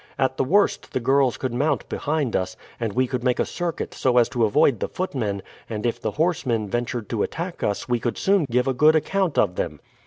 At 0.17 0.35
the 0.37 0.43
worst 0.43 0.93
the 0.93 0.99
girls 0.99 1.37
could 1.37 1.53
mount 1.53 1.87
behind 1.87 2.35
us, 2.35 2.57
and 2.79 2.91
we 2.93 3.05
could 3.05 3.23
make 3.23 3.39
a 3.39 3.45
circuit 3.45 3.93
so 3.93 4.17
as 4.17 4.29
to 4.29 4.45
avoid 4.45 4.79
the 4.79 4.87
footmen, 4.89 5.43
and 5.69 5.85
if 5.85 6.01
the 6.01 6.09
horsemen 6.13 6.67
ventured 6.67 7.07
to 7.09 7.21
attack 7.21 7.61
us 7.61 7.87
we 7.87 7.99
could 7.99 8.17
soon 8.17 8.45
give 8.49 8.67
a 8.67 8.73
good 8.73 8.95
account 8.95 9.37
of 9.37 9.57
them." 9.57 9.79